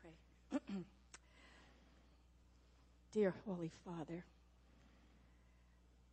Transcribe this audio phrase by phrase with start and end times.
[0.00, 0.58] pray.
[3.12, 4.24] Dear Holy Father,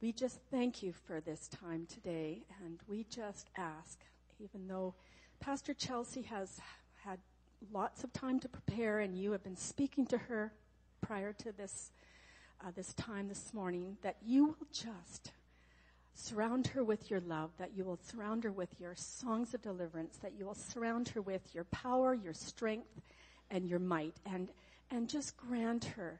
[0.01, 3.99] we just thank you for this time today, and we just ask,
[4.39, 4.93] even though
[5.39, 6.59] Pastor Chelsea has
[7.03, 7.19] had
[7.73, 10.51] lots of time to prepare, and you have been speaking to her
[11.01, 11.91] prior to this
[12.61, 15.31] uh, this time this morning, that you will just
[16.13, 20.17] surround her with your love, that you will surround her with your songs of deliverance,
[20.17, 23.01] that you will surround her with your power, your strength,
[23.51, 24.49] and your might, and
[24.91, 26.19] and just grant her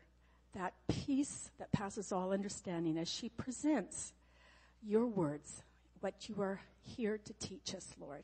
[0.55, 4.13] that peace that passes all understanding as she presents
[4.84, 5.63] your words,
[5.99, 8.23] what you are here to teach us, Lord.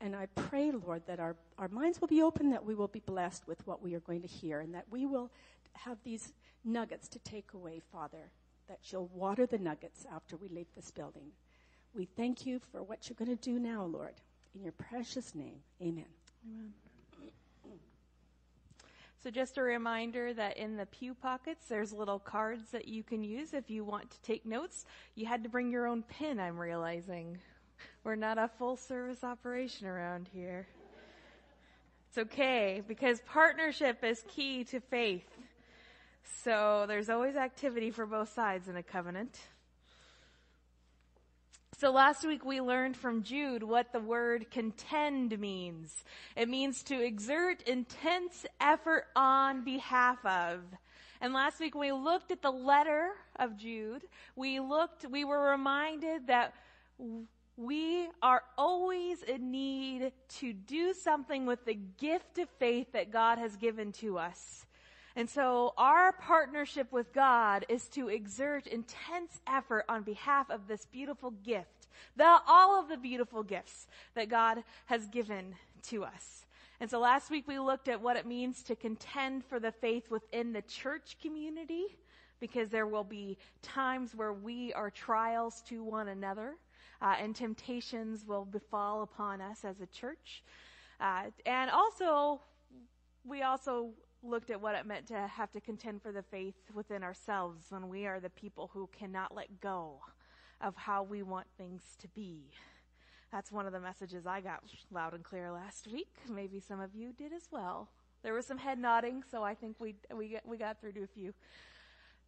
[0.00, 3.00] And I pray, Lord, that our, our minds will be open, that we will be
[3.00, 5.30] blessed with what we are going to hear, and that we will
[5.72, 6.32] have these
[6.64, 8.30] nuggets to take away, Father,
[8.68, 11.30] that you'll water the nuggets after we leave this building.
[11.94, 14.14] We thank you for what you're going to do now, Lord.
[14.54, 16.06] In your precious name, amen.
[16.44, 16.72] Amen.
[19.24, 23.24] So just a reminder that in the pew pockets, there's little cards that you can
[23.24, 24.84] use if you want to take notes.
[25.14, 27.38] You had to bring your own pen, I'm realizing.
[28.04, 30.66] We're not a full service operation around here.
[32.10, 35.24] It's okay because partnership is key to faith.
[36.42, 39.38] So there's always activity for both sides in a covenant.
[41.84, 45.92] So last week we learned from Jude what the word contend means.
[46.34, 50.60] It means to exert intense effort on behalf of.
[51.20, 55.50] And last week when we looked at the letter of Jude, we looked, we were
[55.50, 56.54] reminded that
[57.58, 63.36] we are always in need to do something with the gift of faith that God
[63.36, 64.64] has given to us.
[65.16, 70.86] And so our partnership with God is to exert intense effort on behalf of this
[70.86, 71.68] beautiful gift,
[72.16, 76.46] the, all of the beautiful gifts that God has given to us.
[76.80, 80.10] And so last week we looked at what it means to contend for the faith
[80.10, 81.86] within the church community,
[82.40, 86.56] because there will be times where we are trials to one another,
[87.00, 90.42] uh, and temptations will befall upon us as a church.
[91.00, 92.40] Uh, and also,
[93.24, 93.90] we also
[94.22, 97.88] looked at what it meant to have to contend for the faith within ourselves when
[97.88, 100.00] we are the people who cannot let go
[100.60, 102.50] of how we want things to be.
[103.32, 106.14] That's one of the messages I got loud and clear last week.
[106.32, 107.88] Maybe some of you did as well.
[108.22, 111.06] There was some head nodding, so I think we we we got through to a
[111.06, 111.34] few.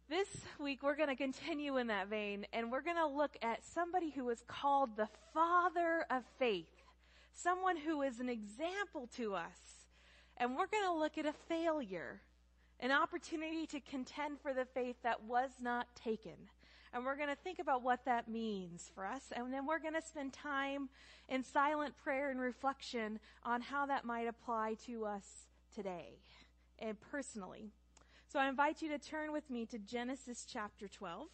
[0.09, 0.27] This
[0.57, 4.09] week we're going to continue in that vein and we're going to look at somebody
[4.09, 6.71] who is called the father of faith.
[7.33, 9.87] Someone who is an example to us
[10.37, 12.21] and we're going to look at a failure,
[12.79, 16.35] an opportunity to contend for the faith that was not taken.
[16.93, 19.23] And we're going to think about what that means for us.
[19.35, 20.89] And then we're going to spend time
[21.27, 26.19] in silent prayer and reflection on how that might apply to us today
[26.79, 27.71] and personally.
[28.27, 31.27] So I invite you to turn with me to Genesis chapter 12,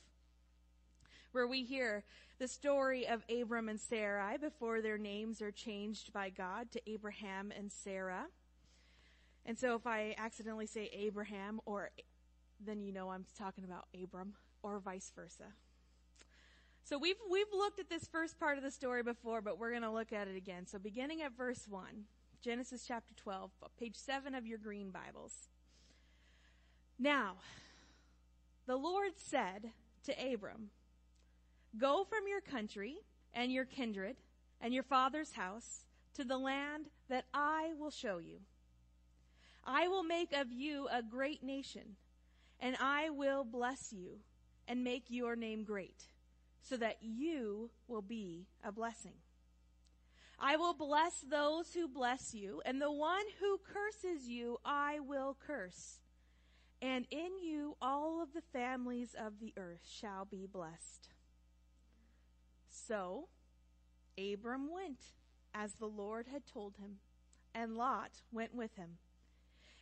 [1.31, 2.03] where we hear
[2.39, 7.51] the story of Abram and Sarai before their names are changed by God to Abraham
[7.57, 8.25] and Sarah.
[9.45, 11.91] And so if I accidentally say Abraham or
[12.65, 15.53] then you know I'm talking about Abram or vice versa.
[16.85, 19.83] So we've we've looked at this first part of the story before, but we're going
[19.83, 20.65] to look at it again.
[20.65, 21.85] So beginning at verse 1,
[22.41, 25.47] Genesis chapter 12, page 7 of your green Bibles.
[26.99, 27.35] Now,
[28.65, 29.71] the Lord said
[30.03, 30.71] to Abram,
[31.77, 32.97] Go from your country
[33.33, 34.17] and your kindred
[34.59, 35.85] and your father's house
[36.15, 38.39] to the land that I will show you.
[39.65, 41.95] I will make of you a great nation,
[42.59, 44.19] and I will bless you
[44.67, 46.07] and make your name great,
[46.61, 49.15] so that you will be a blessing.
[50.39, 55.37] I will bless those who bless you, and the one who curses you I will
[55.45, 55.99] curse.
[56.81, 61.09] And in you all of the families of the earth shall be blessed.
[62.69, 63.29] So
[64.17, 64.99] Abram went
[65.53, 66.97] as the Lord had told him,
[67.55, 68.97] and Lot went with him.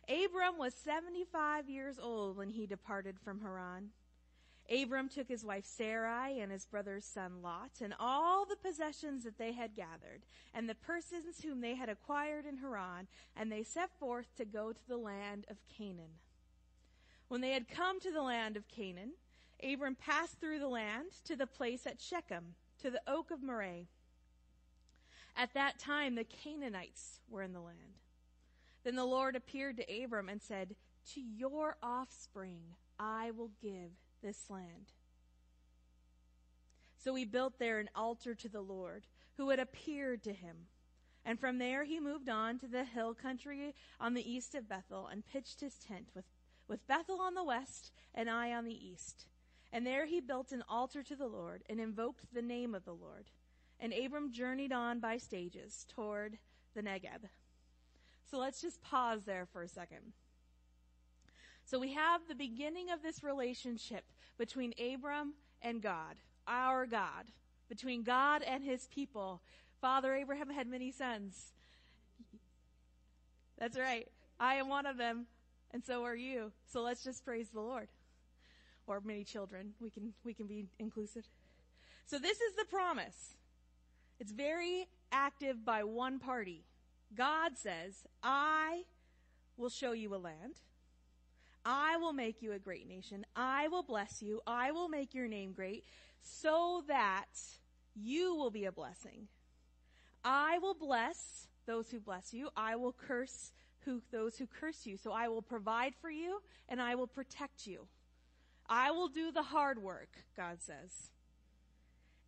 [0.08, 3.90] Abram was 75 years old when he departed from Haran.
[4.70, 9.38] Abram took his wife Sarai and his brother's son Lot and all the possessions that
[9.38, 10.22] they had gathered
[10.54, 14.72] and the persons whom they had acquired in Haran and they set forth to go
[14.72, 16.18] to the land of Canaan.
[17.28, 19.12] When they had come to the land of Canaan,
[19.62, 23.86] Abram passed through the land to the place at Shechem, to the oak of Moreh.
[25.36, 27.98] At that time the Canaanites were in the land.
[28.84, 30.74] Then the Lord appeared to Abram and said,
[31.14, 32.62] To your offspring
[32.98, 34.92] I will give this land.
[37.02, 40.68] So he built there an altar to the Lord, who had appeared to him.
[41.24, 45.08] And from there he moved on to the hill country on the east of Bethel
[45.08, 46.24] and pitched his tent with,
[46.68, 49.26] with Bethel on the west and Ai on the east.
[49.72, 52.94] And there he built an altar to the Lord and invoked the name of the
[52.94, 53.30] Lord.
[53.80, 56.38] And Abram journeyed on by stages toward
[56.74, 57.28] the Negeb.
[58.30, 60.12] So let's just pause there for a second.
[61.64, 64.04] So we have the beginning of this relationship
[64.38, 66.16] between Abram and God,
[66.46, 67.26] our God,
[67.68, 69.40] between God and his people.
[69.80, 71.52] Father Abraham had many sons.
[73.58, 74.08] That's right.
[74.38, 75.26] I am one of them,
[75.70, 76.52] and so are you.
[76.66, 77.88] So let's just praise the Lord.
[78.86, 79.74] Or many children.
[79.80, 81.24] We can, we can be inclusive.
[82.06, 83.36] So this is the promise.
[84.18, 86.64] It's very active by one party.
[87.14, 88.82] God says, I
[89.56, 90.60] will show you a land.
[91.64, 93.24] I will make you a great nation.
[93.36, 94.40] I will bless you.
[94.46, 95.84] I will make your name great
[96.20, 97.28] so that
[97.94, 99.28] you will be a blessing.
[100.24, 102.48] I will bless those who bless you.
[102.56, 103.52] I will curse
[103.84, 104.96] who, those who curse you.
[104.96, 107.86] So I will provide for you and I will protect you.
[108.68, 111.10] I will do the hard work, God says.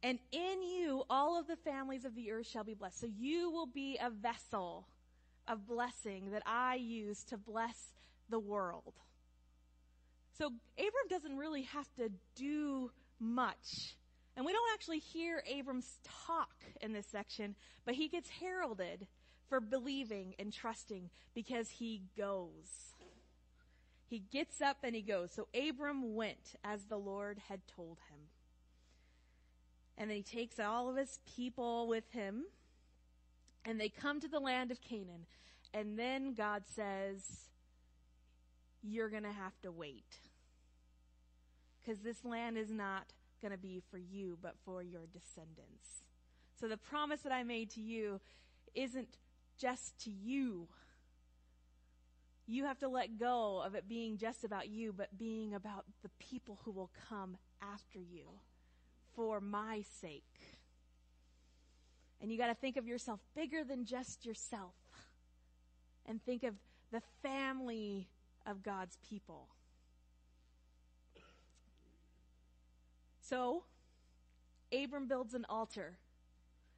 [0.02, 3.00] And in you, all of the families of the earth shall be blessed.
[3.00, 4.86] So you will be a vessel
[5.48, 7.92] of blessing that I use to bless
[8.28, 8.94] the world.
[10.36, 10.46] So
[10.76, 12.90] Abram doesn't really have to do
[13.20, 13.96] much.
[14.36, 17.54] And we don't actually hear Abram's talk in this section,
[17.84, 19.06] but he gets heralded
[19.48, 22.94] for believing and trusting because he goes.
[24.06, 25.30] He gets up and he goes.
[25.30, 28.18] So Abram went as the Lord had told him.
[29.96, 32.44] And then he takes all of his people with him
[33.64, 35.26] and they come to the land of Canaan.
[35.72, 37.22] And then God says,
[38.84, 40.18] you're going to have to wait.
[41.80, 46.04] Because this land is not going to be for you, but for your descendants.
[46.58, 48.20] So the promise that I made to you
[48.74, 49.18] isn't
[49.58, 50.68] just to you.
[52.46, 56.10] You have to let go of it being just about you, but being about the
[56.18, 58.24] people who will come after you
[59.14, 60.22] for my sake.
[62.20, 64.74] And you got to think of yourself bigger than just yourself.
[66.06, 66.54] And think of
[66.92, 68.08] the family
[68.46, 69.48] of God's people.
[73.20, 73.64] So,
[74.72, 75.98] Abram builds an altar,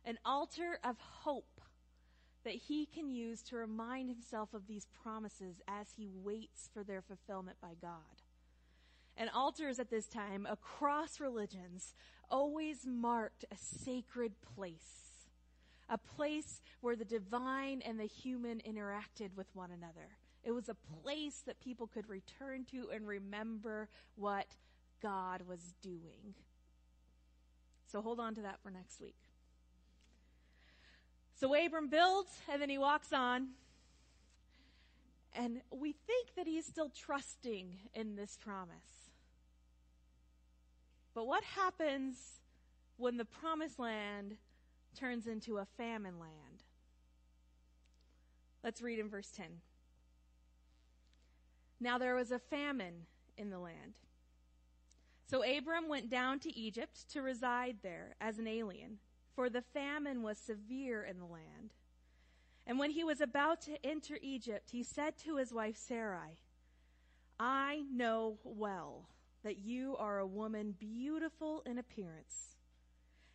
[0.04, 1.60] an altar of hope
[2.44, 7.02] that he can use to remind himself of these promises as he waits for their
[7.02, 8.22] fulfillment by God.
[9.16, 11.94] And altars at this time across religions
[12.30, 15.26] always marked a sacred place,
[15.88, 20.16] a place where the divine and the human interacted with one another.
[20.46, 24.46] It was a place that people could return to and remember what
[25.02, 26.34] God was doing.
[27.90, 29.16] So hold on to that for next week.
[31.34, 33.48] So Abram builds and then he walks on.
[35.34, 39.10] And we think that he's still trusting in this promise.
[41.12, 42.16] But what happens
[42.98, 44.36] when the promised land
[44.94, 46.62] turns into a famine land?
[48.62, 49.46] Let's read in verse 10.
[51.80, 53.06] Now there was a famine
[53.36, 54.00] in the land.
[55.28, 58.98] So Abram went down to Egypt to reside there as an alien,
[59.34, 61.74] for the famine was severe in the land.
[62.66, 66.38] And when he was about to enter Egypt, he said to his wife Sarai,
[67.38, 69.08] I know well
[69.44, 72.56] that you are a woman beautiful in appearance.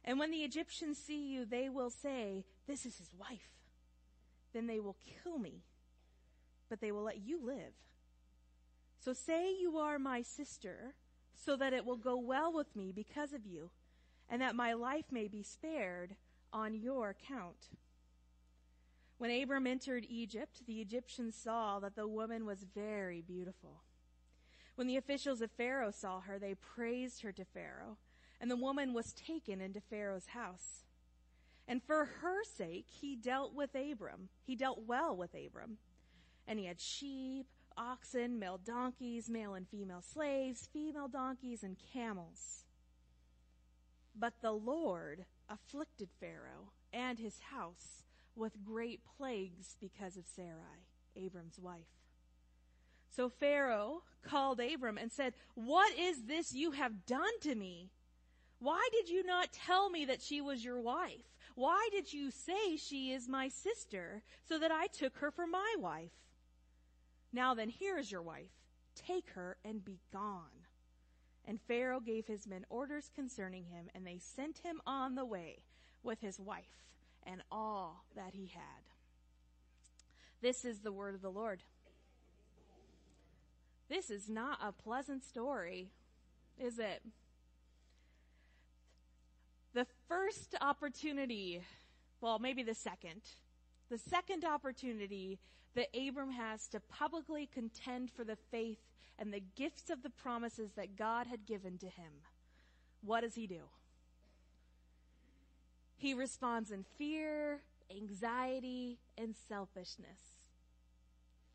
[0.03, 3.51] And when the Egyptians see you, they will say, This is his wife.
[4.53, 5.63] Then they will kill me,
[6.69, 7.73] but they will let you live.
[9.03, 10.93] So say you are my sister
[11.33, 13.71] so that it will go well with me because of you,
[14.29, 16.15] and that my life may be spared
[16.53, 17.69] on your account.
[19.17, 23.81] When Abram entered Egypt, the Egyptians saw that the woman was very beautiful.
[24.75, 27.97] When the officials of Pharaoh saw her, they praised her to Pharaoh,
[28.39, 30.85] and the woman was taken into Pharaoh's house.
[31.67, 34.29] And for her sake, he dealt with Abram.
[34.45, 35.77] He dealt well with Abram.
[36.47, 42.65] And he had sheep, oxen, male donkeys, male and female slaves, female donkeys, and camels.
[44.15, 48.03] But the Lord afflicted Pharaoh and his house
[48.35, 50.85] with great plagues because of Sarai,
[51.15, 51.85] Abram's wife.
[53.09, 57.89] So Pharaoh called Abram and said, What is this you have done to me?
[58.59, 61.35] Why did you not tell me that she was your wife?
[61.55, 65.75] Why did you say she is my sister so that I took her for my
[65.79, 66.11] wife?
[67.33, 68.51] Now then, here is your wife.
[68.95, 70.67] Take her and be gone.
[71.45, 75.59] And Pharaoh gave his men orders concerning him, and they sent him on the way
[76.03, 76.85] with his wife
[77.23, 78.83] and all that he had.
[80.41, 81.63] This is the word of the Lord.
[83.89, 85.89] This is not a pleasant story,
[86.59, 87.01] is it?
[89.73, 91.61] The first opportunity,
[92.21, 93.21] well, maybe the second,
[93.89, 95.39] the second opportunity
[95.75, 98.79] that Abram has to publicly contend for the faith
[99.17, 102.11] and the gifts of the promises that God had given to him.
[103.03, 103.61] What does he do?
[105.95, 107.61] He responds in fear,
[107.95, 110.19] anxiety, and selfishness.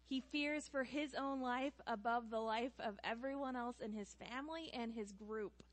[0.08, 4.70] He fears for his own life above the life of everyone else in his family
[4.72, 5.64] and his group.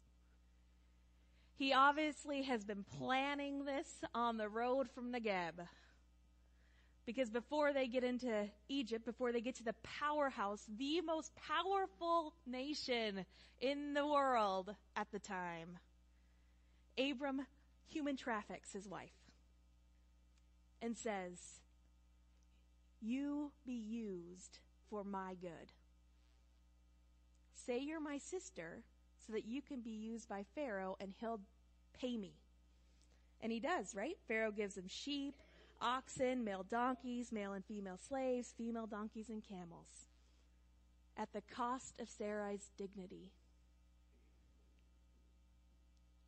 [1.55, 5.67] He obviously has been planning this on the road from Negeb.
[7.05, 12.33] Because before they get into Egypt, before they get to the powerhouse, the most powerful
[12.47, 13.25] nation
[13.59, 15.77] in the world at the time,
[16.97, 17.45] Abram
[17.87, 19.11] human traffics his wife
[20.81, 21.39] and says,
[23.01, 25.73] you be used for my good.
[27.53, 28.81] Say you're my sister
[29.25, 31.41] so that you can be used by Pharaoh and he'll
[31.99, 32.33] pay me.
[33.41, 34.17] And he does, right?
[34.27, 35.35] Pharaoh gives him sheep,
[35.83, 40.07] oxen, male donkeys, male and female slaves, female donkeys and camels.
[41.17, 43.29] At the cost of Sarai's dignity.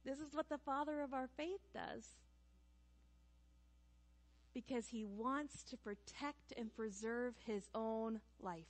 [0.03, 2.03] This is what the father of our faith does
[4.53, 8.63] because he wants to protect and preserve his own life.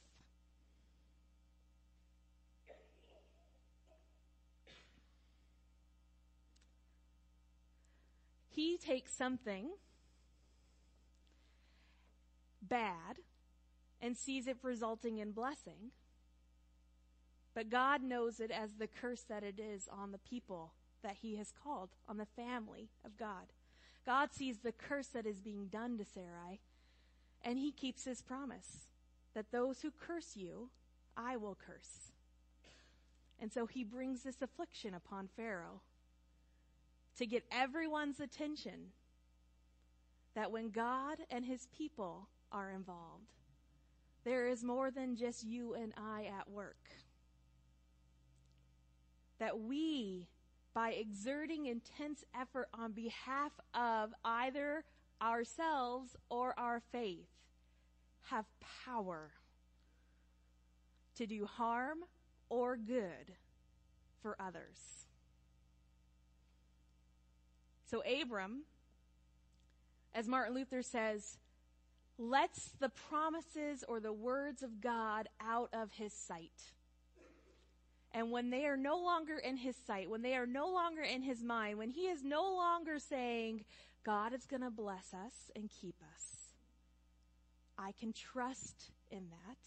[8.50, 9.72] He takes something
[12.68, 13.20] bad
[14.02, 15.92] and sees it resulting in blessing.
[17.54, 21.38] But God knows it as the curse that it is on the people that he
[21.38, 23.54] has called, on the family of God.
[24.06, 26.60] God sees the curse that is being done to Sarai,
[27.44, 28.88] and he keeps his promise
[29.34, 30.70] that those who curse you,
[31.16, 32.12] I will curse.
[33.40, 35.82] And so he brings this affliction upon Pharaoh
[37.18, 38.92] to get everyone's attention
[40.36, 43.28] that when God and his people are involved,
[44.24, 46.90] there is more than just you and I at work.
[49.40, 50.28] That we
[50.74, 54.84] by exerting intense effort on behalf of either
[55.22, 57.28] ourselves or our faith
[58.30, 58.46] have
[58.86, 59.32] power
[61.16, 62.00] to do harm
[62.50, 63.34] or good
[64.22, 65.06] for others.
[67.86, 68.64] So Abram,
[70.14, 71.38] as Martin Luther says,
[72.18, 76.74] lets the promises or the words of God out of his sight.
[78.14, 81.22] And when they are no longer in his sight, when they are no longer in
[81.22, 83.66] his mind, when he is no longer saying,
[84.06, 86.54] God is going to bless us and keep us,
[87.78, 89.58] I can trust in that.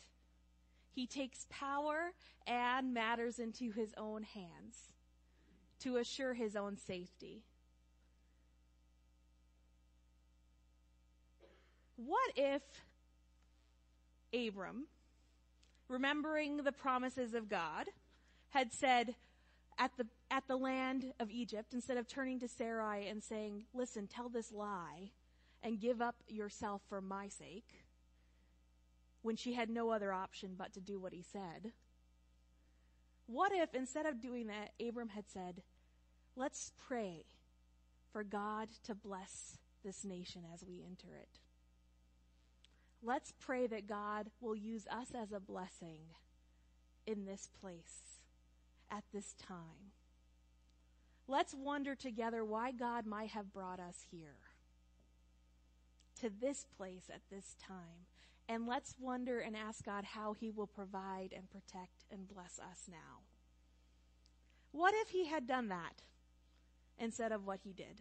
[0.91, 2.13] He takes power
[2.47, 4.95] and matters into his own hands
[5.81, 7.43] to assure his own safety.
[11.99, 12.63] What if
[14.33, 14.87] Abram,
[15.89, 17.87] remembering the promises of God,
[18.51, 19.17] had said
[19.79, 24.07] at the, at the land of Egypt, instead of turning to Sarai and saying, listen,
[24.07, 25.11] tell this lie
[25.61, 27.85] and give up yourself for my sake,
[29.23, 31.73] when she had no other option but to do what he said.
[33.27, 35.63] What if instead of doing that, Abram had said,
[36.37, 37.25] let's pray
[38.13, 41.41] for God to bless this nation as we enter it.
[43.03, 46.01] Let's pray that God will use us as a blessing
[47.07, 48.21] in this place
[48.91, 49.93] at this time.
[51.27, 54.39] Let's wonder together why God might have brought us here
[56.21, 58.07] to this place at this time.
[58.49, 62.89] And let's wonder and ask God how he will provide and protect and bless us
[62.91, 63.21] now.
[64.73, 66.03] What if he had done that
[66.99, 68.01] instead of what he did?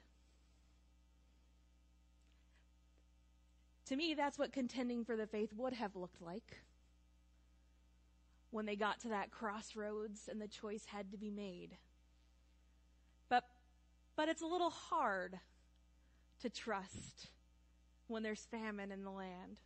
[3.88, 6.58] To me, that's what contending for the faith would have looked like
[8.51, 11.77] when they got to that crossroads and the choice had to be made.
[13.29, 13.44] But,
[14.17, 15.39] but it's a little hard
[16.41, 17.27] to trust
[18.08, 19.58] when there's famine in the land.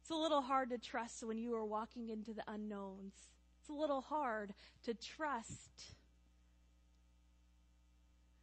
[0.00, 3.14] It's a little hard to trust when you are walking into the unknowns.
[3.60, 5.94] It's a little hard to trust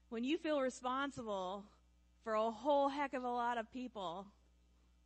[0.10, 1.66] when you feel responsible
[2.24, 4.28] for a whole heck of a lot of people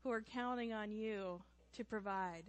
[0.04, 1.42] who are counting on you
[1.74, 2.44] to provide.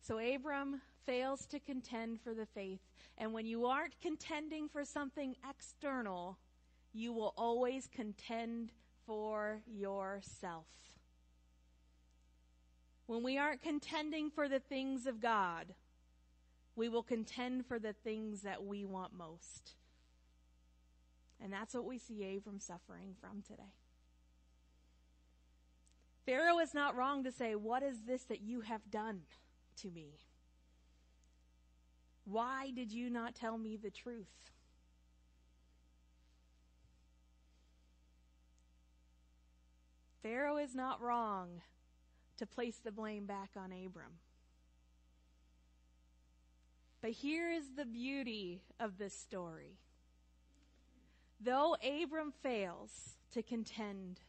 [0.00, 2.80] So Abram fails to contend for the faith.
[3.18, 6.38] And when you aren't contending for something external,
[6.92, 8.72] you will always contend
[9.06, 10.66] for yourself.
[13.06, 15.74] When we aren't contending for the things of God,
[16.76, 19.74] we will contend for the things that we want most.
[21.42, 23.74] And that's what we see Abram suffering from today.
[26.30, 29.22] Pharaoh is not wrong to say, What is this that you have done
[29.82, 30.20] to me?
[32.24, 34.52] Why did you not tell me the truth?
[40.22, 41.62] Pharaoh is not wrong
[42.36, 44.20] to place the blame back on Abram.
[47.02, 49.78] But here is the beauty of this story.
[51.40, 54.20] Though Abram fails to contend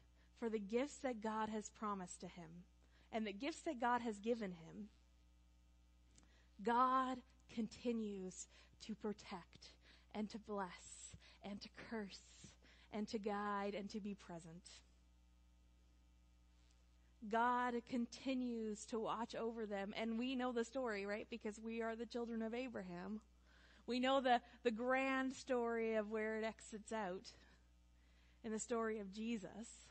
[0.42, 2.66] for the gifts that God has promised to him
[3.12, 4.88] and the gifts that God has given him,
[6.64, 7.20] God
[7.54, 8.48] continues
[8.88, 9.74] to protect
[10.16, 12.24] and to bless and to curse
[12.92, 14.68] and to guide and to be present.
[17.32, 19.94] God continues to watch over them.
[19.96, 21.28] And we know the story, right?
[21.30, 23.22] Because we are the children of Abraham.
[23.86, 27.30] We know the, the grand story of where it exits out
[28.44, 29.91] in the story of Jesus.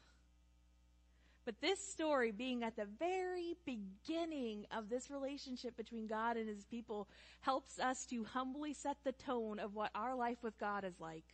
[1.44, 6.64] But this story being at the very beginning of this relationship between God and his
[6.64, 7.08] people
[7.40, 11.24] helps us to humbly set the tone of what our life with God is like.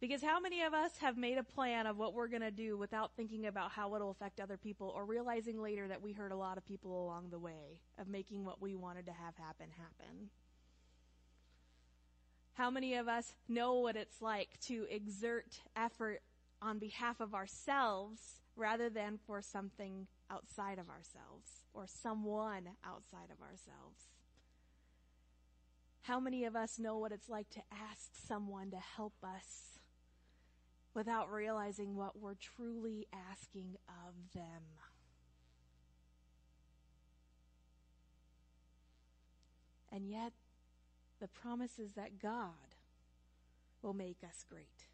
[0.00, 2.76] Because how many of us have made a plan of what we're going to do
[2.76, 6.36] without thinking about how it'll affect other people or realizing later that we hurt a
[6.36, 10.30] lot of people along the way of making what we wanted to have happen happen?
[12.52, 16.22] How many of us know what it's like to exert effort
[16.60, 23.40] on behalf of ourselves rather than for something outside of ourselves or someone outside of
[23.40, 24.08] ourselves?
[26.02, 29.78] How many of us know what it's like to ask someone to help us
[30.98, 34.62] without realizing what we're truly asking of them.
[39.92, 40.32] And yet,
[41.20, 42.74] the promise is that God
[43.80, 44.87] will make us great.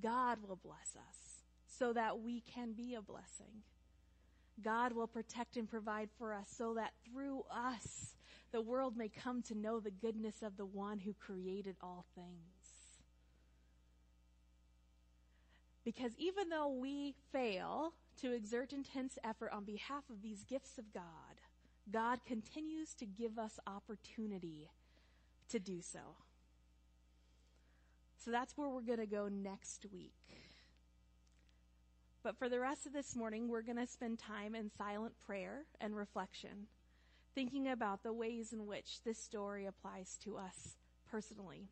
[0.00, 3.62] God will bless us so that we can be a blessing.
[4.62, 8.14] God will protect and provide for us so that through us,
[8.52, 12.62] the world may come to know the goodness of the one who created all things.
[15.84, 20.92] Because even though we fail to exert intense effort on behalf of these gifts of
[20.92, 21.02] God,
[21.90, 24.70] God continues to give us opportunity
[25.48, 26.16] to do so.
[28.24, 30.12] So that's where we're going to go next week.
[32.22, 35.64] But for the rest of this morning, we're going to spend time in silent prayer
[35.80, 36.68] and reflection,
[37.34, 40.76] thinking about the ways in which this story applies to us
[41.10, 41.66] personally.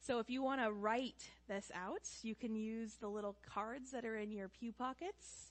[0.00, 4.06] So if you want to write this out, you can use the little cards that
[4.06, 5.50] are in your pew pockets.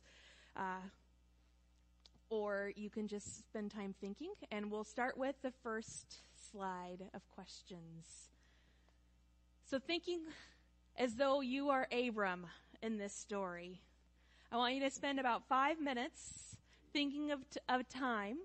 [0.55, 0.81] Uh,
[2.31, 4.33] or you can just spend time thinking.
[4.51, 8.28] And we'll start with the first slide of questions.
[9.69, 10.21] So thinking
[10.97, 12.47] as though you are Abram
[12.81, 13.81] in this story.
[14.51, 16.57] I want you to spend about five minutes
[16.91, 18.37] thinking of, t- of time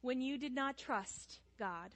[0.00, 1.94] when you did not trust God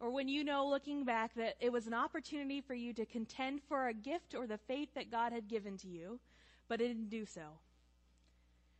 [0.00, 3.60] or when you know looking back that it was an opportunity for you to contend
[3.68, 6.18] for a gift or the faith that God had given to you,
[6.66, 7.42] but it didn't do so.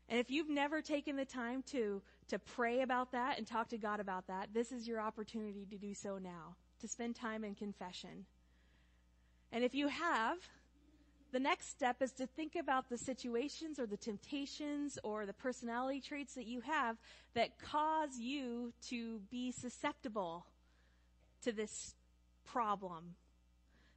[0.09, 3.79] And if you've never taken the time to, to pray about that and talk to
[3.79, 7.55] God about that, this is your opportunity to do so now, to spend time in
[7.55, 8.27] confession.
[9.53, 10.39] And if you have,
[11.33, 16.01] the next step is to think about the situations or the temptations or the personality
[16.01, 16.97] traits that you have
[17.35, 20.47] that cause you to be susceptible
[21.43, 21.95] to this
[22.45, 23.15] problem.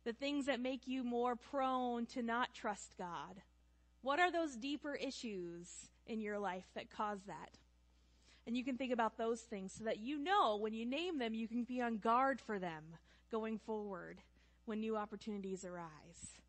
[0.03, 3.41] The things that make you more prone to not trust God.
[4.01, 7.57] What are those deeper issues in your life that cause that?
[8.45, 11.33] And you can think about those things so that you know when you name them,
[11.33, 12.83] you can be on guard for them
[13.31, 14.19] going forward
[14.65, 16.39] when new opportunities arise.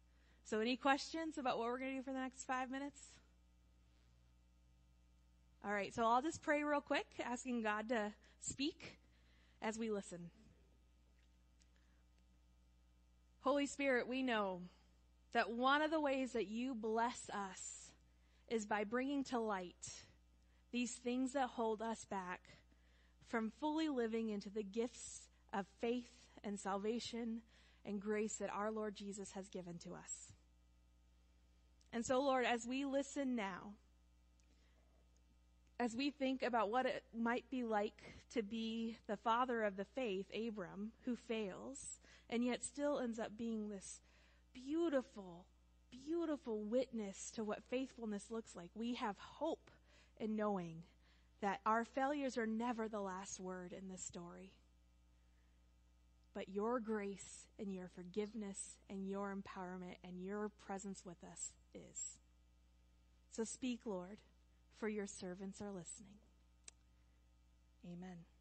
[0.44, 3.00] So, any questions about what we're going to do for the next five minutes?
[5.64, 8.98] All right, so I'll just pray real quick, asking God to speak
[9.60, 10.30] as we listen.
[13.40, 14.60] Holy Spirit, we know
[15.32, 17.92] that one of the ways that you bless us
[18.48, 20.04] is by bringing to light
[20.70, 22.40] these things that hold us back
[23.28, 27.40] from fully living into the gifts of faith and salvation
[27.86, 30.32] and grace that our Lord Jesus has given to us.
[31.92, 33.74] And so, Lord, as we listen now,
[35.78, 39.84] as we think about what it might be like to be the father of the
[39.84, 44.00] faith, Abram, who fails, and yet still ends up being this
[44.52, 45.46] beautiful,
[45.90, 49.70] beautiful witness to what faithfulness looks like, we have hope
[50.18, 50.82] in knowing
[51.42, 54.52] that our failures are never the last word in this story.
[56.36, 62.18] But your grace and your forgiveness and your empowerment and your presence with us is.
[63.32, 64.18] So speak, Lord
[64.78, 66.18] for your servants are listening.
[67.84, 68.35] Amen.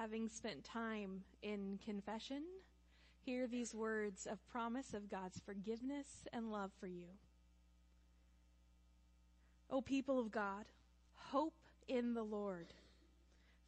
[0.00, 2.42] Having spent time in confession,
[3.22, 7.08] hear these words of promise of God's forgiveness and love for you.
[9.68, 10.64] O people of God,
[11.12, 12.68] hope in the Lord.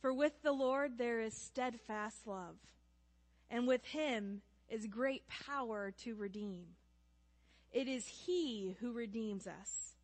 [0.01, 2.57] For with the Lord there is steadfast love,
[3.51, 4.41] and with him
[4.71, 6.65] is great power to redeem.
[7.73, 9.97] It is He who redeems us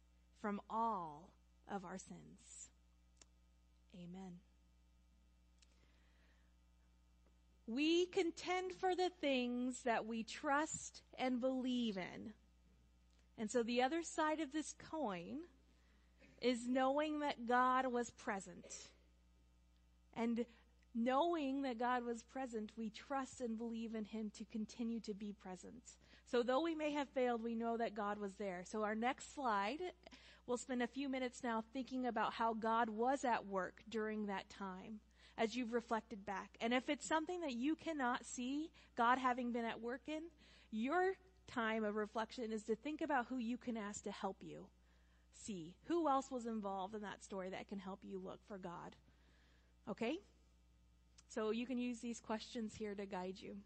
[0.42, 1.30] from all
[1.70, 2.68] of our sins.
[3.94, 4.40] Amen.
[7.68, 12.32] We contend for the things that we trust and believe in.
[13.36, 15.40] And so the other side of this coin
[16.40, 18.88] is knowing that God was present.
[20.16, 20.46] And
[20.94, 25.34] knowing that God was present, we trust and believe in Him to continue to be
[25.34, 25.98] present.
[26.24, 28.62] So though we may have failed, we know that God was there.
[28.64, 29.80] So our next slide,
[30.46, 34.48] we'll spend a few minutes now thinking about how God was at work during that
[34.48, 35.00] time
[35.38, 36.50] as you've reflected back.
[36.60, 40.22] And if it's something that you cannot see God having been at work in,
[40.70, 41.12] your
[41.46, 44.66] time of reflection is to think about who you can ask to help you
[45.32, 45.74] see.
[45.86, 48.96] Who else was involved in that story that can help you look for God?
[49.88, 50.18] Okay?
[51.28, 53.56] So you can use these questions here to guide you.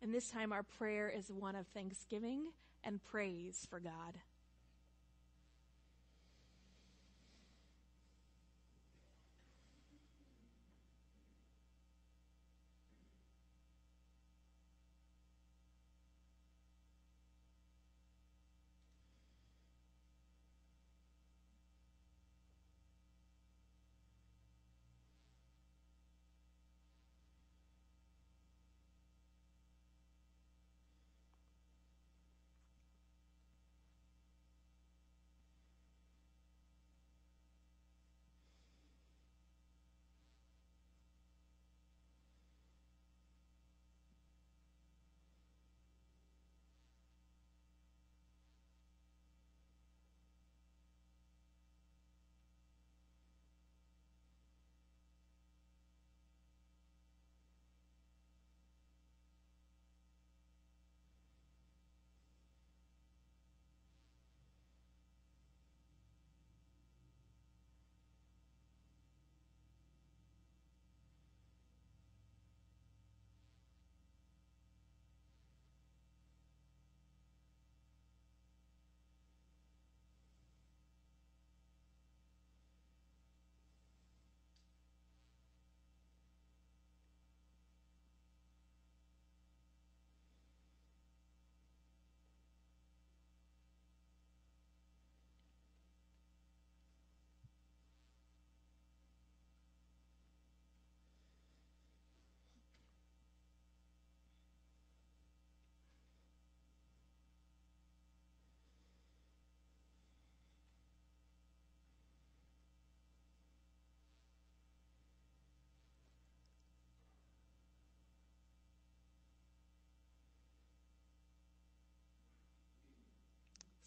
[0.00, 2.46] And this time our prayer is one of thanksgiving
[2.84, 4.18] and praise for God.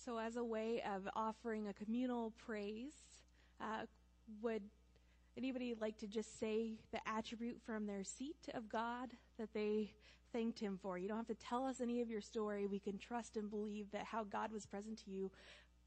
[0.05, 2.93] So, as a way of offering a communal praise,
[3.59, 3.87] uh,
[4.43, 4.61] would
[5.35, 9.89] anybody like to just say the attribute from their seat of God that they
[10.31, 10.99] thanked Him for?
[10.99, 12.67] You don't have to tell us any of your story.
[12.67, 15.31] We can trust and believe that how God was present to you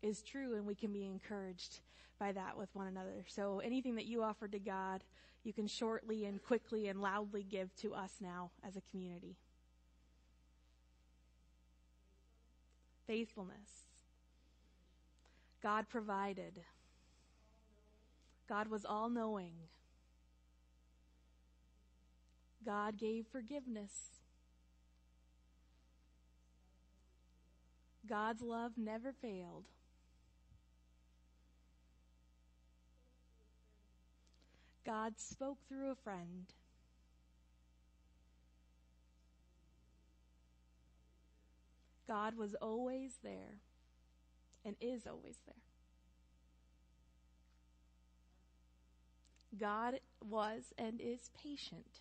[0.03, 1.79] is true, and we can be encouraged
[2.19, 3.25] by that with one another.
[3.29, 5.05] So, anything that you offered to God,
[5.45, 9.37] you can shortly and quickly and loudly give to us now as a community.
[13.07, 13.88] Faithfulness.
[15.62, 16.61] God provided.
[18.49, 19.55] God was all knowing.
[22.64, 23.92] God gave forgiveness.
[28.07, 29.66] God's love never failed.
[34.87, 36.47] God spoke through a friend.
[42.07, 43.61] God was always there
[44.69, 45.55] and is always there.
[49.59, 52.01] God was and is patient.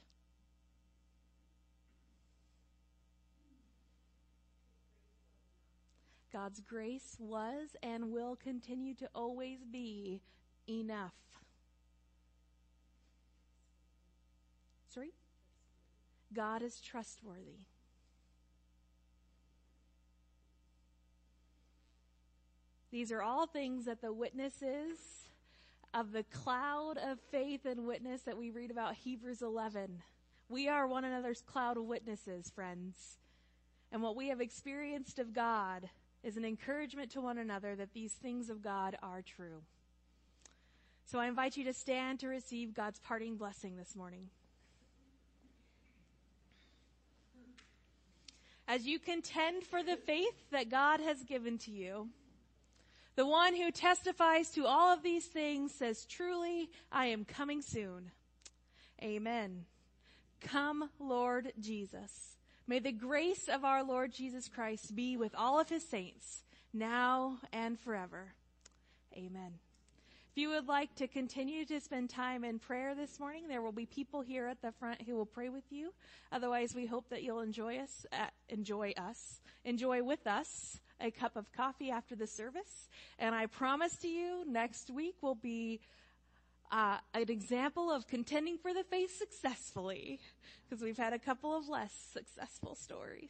[6.31, 10.21] God's grace was and will continue to always be
[10.69, 11.13] enough.
[14.93, 15.13] Sorry?
[16.33, 17.65] God is trustworthy.
[22.91, 24.97] These are all things that the witnesses
[25.93, 30.01] of the cloud of faith and witness that we read about Hebrews 11.
[30.49, 33.17] We are one another's cloud of witnesses, friends.
[33.91, 35.89] And what we have experienced of God
[36.23, 39.61] is an encouragement to one another that these things of God are true.
[41.05, 44.29] So I invite you to stand to receive God's parting blessing this morning.
[48.67, 52.09] As you contend for the faith that God has given to you,
[53.17, 58.11] the one who testifies to all of these things says, truly, I am coming soon.
[59.01, 59.65] Amen.
[60.39, 62.37] Come, Lord Jesus.
[62.67, 67.39] May the grace of our Lord Jesus Christ be with all of his saints, now
[67.51, 68.33] and forever.
[69.15, 69.53] Amen.
[70.31, 73.71] If you would like to continue to spend time in prayer this morning, there will
[73.71, 75.91] be people here at the front who will pray with you.
[76.31, 81.35] Otherwise, we hope that you'll enjoy us, uh, enjoy us, enjoy with us a cup
[81.35, 82.89] of coffee after the service.
[83.19, 85.79] And I promise to you, next week will be
[86.71, 90.19] uh, an example of contending for the faith successfully,
[90.67, 93.29] because we've had a couple of less successful stories.